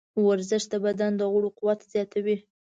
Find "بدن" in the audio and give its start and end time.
0.85-1.11